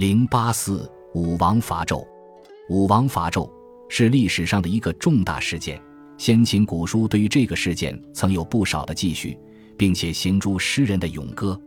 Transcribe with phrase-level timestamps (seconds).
[0.00, 2.02] 零八四武王伐纣。
[2.70, 3.46] 武王伐纣
[3.90, 5.78] 是历史上的一个重大事件，
[6.16, 9.38] 先秦古书对于这个事件曾有不少的记叙，
[9.76, 11.60] 并且行诸诗人的咏歌。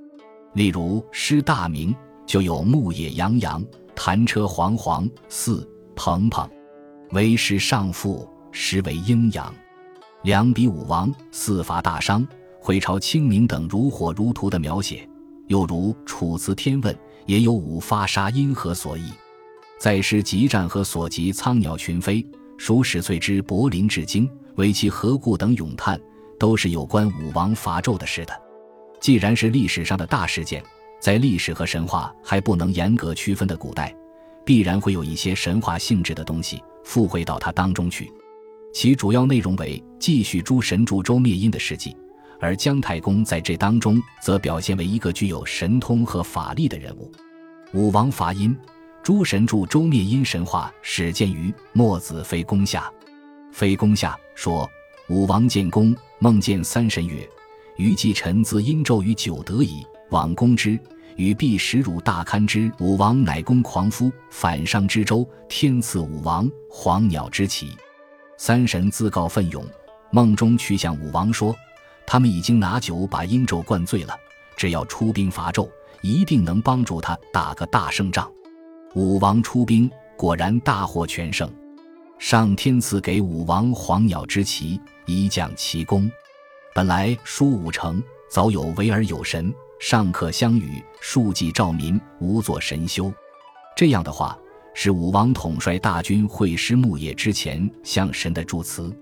[0.54, 1.94] 例如《诗大明》
[2.26, 6.50] 就有“牧野洋洋，弹车煌煌，似蓬蓬，
[7.12, 9.54] 为时尚父，实为阴阳。
[10.24, 12.28] 两比武王四伐大商，
[12.60, 15.08] 回朝清明等如火如荼的描写。
[15.48, 16.94] 又如《楚辞天问》
[17.26, 19.12] 也有五发杀因何所以，
[19.80, 22.26] 在诗集战和所及苍鸟群飞，
[22.58, 26.00] 数史岁之柏林至今，为其何故等咏叹，
[26.40, 28.34] 都是有关武王伐纣的事的。
[29.02, 30.64] 既然是历史上的大事件，
[31.02, 33.94] 在历史和神话还不能严格区分的古代，
[34.46, 38.10] 必然会有一些神话性质的东西附会到它当中去，
[38.74, 41.96] 其主要内容为继续诸神助周灭殷的事迹。
[42.40, 47.12] 而姜太公在这当中，则表现为一个具有神通和法力的人物。
[47.74, 48.56] 武王伐殷，
[49.02, 52.92] 诸神助周灭殷神话始见于《墨子·非攻下》。
[53.52, 54.70] 非攻下说，
[55.10, 57.28] 武王建功，梦见三神曰
[57.78, 60.80] ：“余既臣自殷纣于九德矣，往攻之，
[61.16, 62.72] 与必食辱大堪之。
[62.80, 67.70] 武王乃攻狂夫，反伤之州，天赐武王黄鸟之旗。”
[68.38, 69.66] 三神自告奋勇，
[70.12, 71.56] 梦中去向武王说。
[72.14, 74.16] 他们已经拿酒把殷纣灌醉了，
[74.56, 75.68] 只要出兵伐纣，
[76.04, 78.32] 一定能帮助他打个大胜仗。
[78.94, 81.52] 武王出兵，果然大获全胜。
[82.20, 86.08] 上天赐给武王黄鸟之旗，以奖其功。
[86.76, 88.00] 本来书武成
[88.30, 93.12] 早有为而有神，上客相与，数季兆民，无作神修。
[93.76, 94.38] 这样的话，
[94.76, 98.96] 是武王统帅大军会师牧野之前向神的祝词。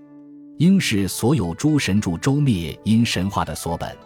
[0.58, 3.96] 应是所有诸神助周灭殷神话的所本，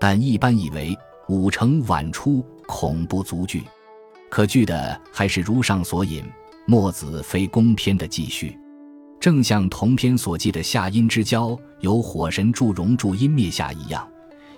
[0.00, 0.96] 但一般以为
[1.28, 3.62] 五成晚出，恐不足据。
[4.28, 6.22] 可据的还是如上所引
[6.66, 8.58] 《墨子非公篇》的记叙，
[9.20, 14.08] 正像同篇所记的夏殷之交有火神祝融助殷灭夏一样，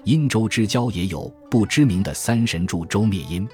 [0.04, 3.46] 殷周之交也有不知名的三神助周灭殷。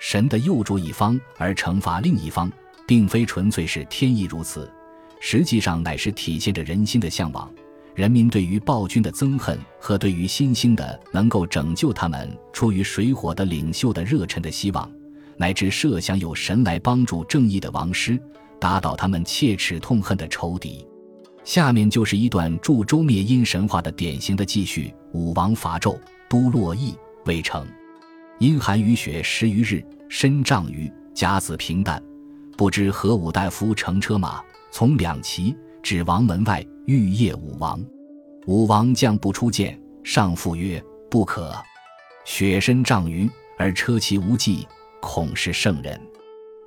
[0.00, 2.52] 神的佑助一方而惩罚另一方，
[2.86, 4.70] 并非纯粹是天意如此。
[5.26, 7.50] 实际上乃是体现着人心的向往，
[7.94, 14.88] 人民对于暴君的憎恨和对于新兴的能够拯救他们出于水火的领袖的热忱的希望，
[15.38, 18.20] 乃至设想有神来帮助正义的王师，
[18.60, 20.86] 打倒他们切齿痛恨的仇敌。
[21.42, 25.98] 下面就是一段助周灭殷神话的典型的记叙：武王伐纣，
[26.28, 27.66] 都洛邑未成，
[28.40, 32.02] 阴寒雨雪十余日，身丈余，甲子平淡，
[32.56, 34.42] 不知何武大夫乘车马。
[34.70, 37.80] 从两骑指王门外，欲谒武王。
[38.46, 41.54] 武王将不出见，上父曰：“不可。
[42.24, 44.66] 雪深丈余，而车骑无迹，
[45.00, 46.00] 恐是圣人。”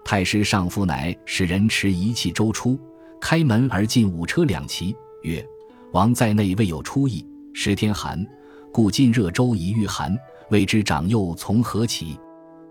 [0.05, 2.79] 太师上父乃使人持一气舟出，
[3.19, 5.45] 开门而进五车两骑，曰
[5.91, 8.25] ：“王在内未有出意，时天寒，
[8.71, 10.17] 故进热舟以御寒。
[10.49, 12.17] 未知长幼从何起？”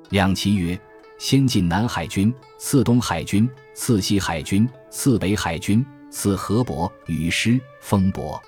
[0.09, 0.81] 两骑曰。
[1.19, 8.41] 先进南海军，次东海军，次西海军，次北海军，次河伯、雨师、风伯。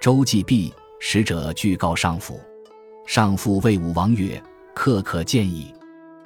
[0.00, 2.38] 周既毕，使者具告上父。
[3.06, 4.40] 上父谓武王曰
[4.74, 5.74] ：“客可见矣。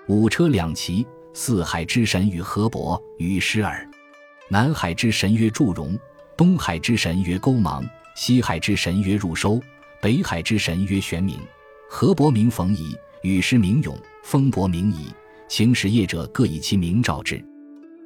[0.08, 3.88] 五车两骑，四海之神与河伯、雨师耳。
[4.48, 5.98] 南海之神曰祝融，
[6.36, 9.60] 东海之神曰勾芒，西海之神曰入收，
[10.02, 11.36] 北海之神曰玄冥。
[11.88, 15.06] 河伯名冯夷，羽师名勇，风伯名夷。”
[15.48, 17.42] 请使业者各以其名召之。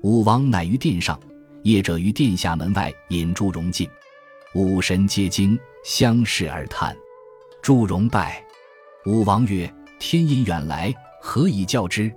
[0.02, 1.18] 武王乃于殿上，
[1.62, 3.88] 业者于殿下门外引祝融进。
[4.54, 6.96] 武神皆惊，相视而叹。
[7.62, 8.42] 祝融拜。
[9.06, 12.12] 武王曰：“天因远来，何以教之？”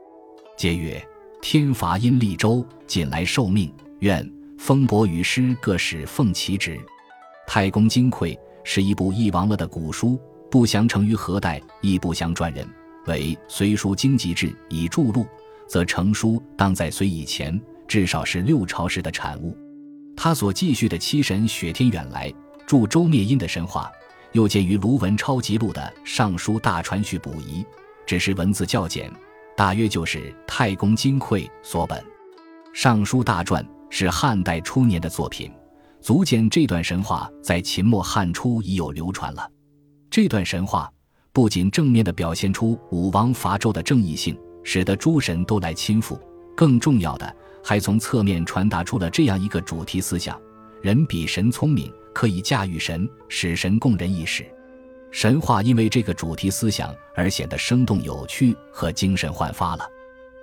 [0.57, 1.01] 皆曰
[1.41, 6.77] ：“天罚殷立周，近来受命，愿风伯与师各使奉其职。”
[7.45, 10.19] 《太公金匮》是一部佚亡了的古书，
[10.49, 12.67] 不详成于何代，亦不详传人。
[13.05, 15.25] 为《隋书经籍志》已著录，
[15.67, 19.57] 则成书当在隋以前，至少是六朝时的产物。
[20.15, 22.31] 他所记叙的七神雪天远来
[22.65, 23.91] 助周灭殷的神话，
[24.31, 27.61] 又见于卢文超辑录的《尚书大传序补遗》，
[28.05, 29.11] 只是文字较简，
[29.57, 31.99] 大约就是《太公金匮》所本。
[32.73, 35.51] 《尚书大传》是汉代初年的作品，
[35.99, 39.49] 足见这段神话在秦末汉初已有流传了。
[40.09, 40.89] 这段神话。
[41.33, 46.19] 不仅正面的表现出武王伐纣的正义性，使得诸神都来亲附，
[46.55, 50.39] 更重要的还从侧面传达出了这样一个主题思想：
[50.83, 54.45] 人比神聪明，可以驾驭神，使神供人一时。
[55.09, 59.89] 神话因为这个主题思想而显得生动有趣和精神焕发了。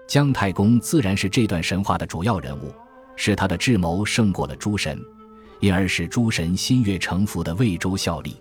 [0.09, 2.75] 姜太公自然是这段神话的主要人物，
[3.15, 5.01] 是他的智谋胜过了诸神，
[5.61, 8.35] 因而使诸神心悦诚服的为周效力。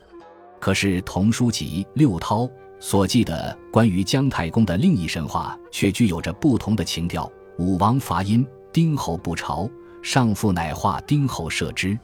[0.59, 7.31] 可是童书集六韬所记的关于姜太公的另一神话，却具有着不同的情调。
[7.57, 9.69] 武王伐殷，丁侯不朝，
[10.01, 11.97] 上父乃化丁侯射之。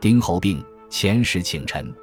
[0.00, 1.94] 丁侯病，前时请臣，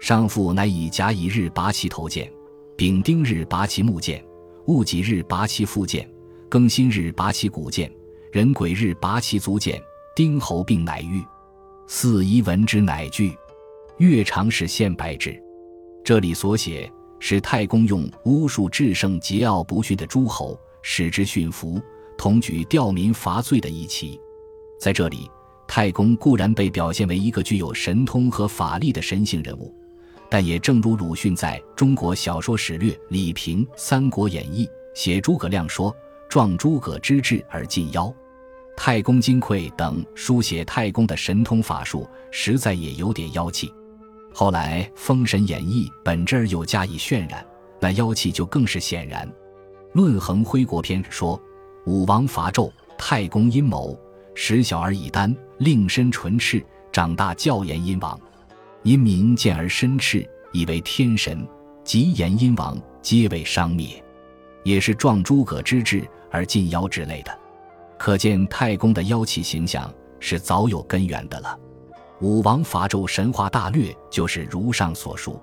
[0.00, 2.30] 上父乃以甲乙日拔其头剑，
[2.76, 4.24] 丙丁日拔其木剑，
[4.66, 6.06] 戊己日拔其腹剑，
[6.50, 7.90] 庚辛日拔其骨剑，
[8.32, 9.82] 壬癸日拔其足剑。
[10.14, 11.24] 丁侯病乃愈。
[11.86, 13.36] 四夷闻之乃惧。
[13.98, 15.40] 越常使献白之。
[16.04, 21.80] 这里所写是太公用巫术制胜桀骜不驯的诸侯，使之驯服。
[22.16, 24.20] 同举吊民伐罪的一起，
[24.78, 25.28] 在这里，
[25.66, 29.74] 太公固然被表现为一个具有神通和法力的神性人物，
[30.30, 34.64] 但也正如鲁迅在中国小说史略李平《三国演义》
[34.94, 35.94] 写诸葛亮说
[36.30, 38.14] ：“壮诸葛之志而近妖。”
[38.76, 43.72] 太公金匮等书写太公的神通法术，实在也有点妖气。
[44.34, 47.46] 后来《封神演义》本质又加以渲染，
[47.80, 49.26] 那妖气就更是显然。
[49.94, 51.40] 《论衡恢国篇》说。
[51.86, 53.94] 武王伐纣，太公阴谋，
[54.34, 58.18] 使小儿以丹，令身纯赤，长大教言殷王。
[58.84, 61.46] 殷民见而身赤，以为天神，
[61.84, 64.02] 即言殷王，皆为伤灭，
[64.62, 67.38] 也是壮诸葛之志而近妖之类的。
[67.98, 71.58] 可见太公的妖气形象是早有根源的了。
[72.20, 75.40] 武王伐纣神话大略就是如上所述。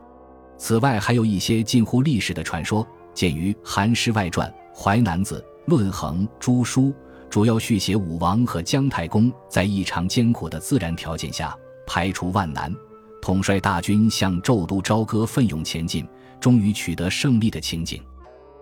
[0.57, 4.47] 此外，还有一些近乎历史的传说，见于《韩诗外传》
[4.79, 5.43] 《淮南子》。
[5.67, 6.91] 论衡诸书
[7.29, 12.75] 主要续写武王和姜太公在异常艰苦的自然条件下排除万难，
[13.21, 16.05] 统帅大军向纣都朝歌奋勇前进，
[16.39, 18.01] 终于取得胜利的情景。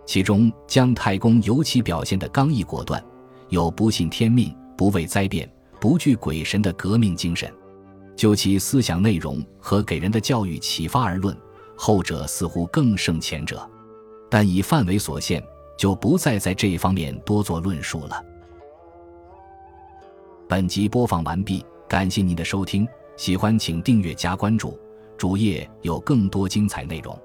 [0.06, 3.04] 其中姜太公尤其表现的刚毅果断，
[3.48, 7.52] 有不信天命、不畏灾变、不惧鬼神的革命精神。
[8.20, 11.34] 就其思想内容和给人的教育启发而论，
[11.78, 13.66] 后者似乎更胜前者，
[14.30, 15.42] 但以范围所限。
[15.78, 18.22] 就不再在这一方面多做论述了。
[20.46, 22.86] 本集播放完毕，感谢您的收听，
[23.16, 24.78] 喜欢请订阅加关注，
[25.18, 27.18] 主页有更多精彩内容。